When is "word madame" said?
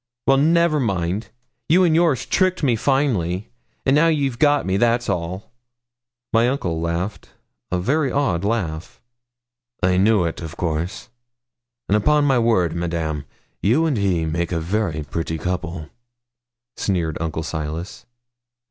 12.39-13.25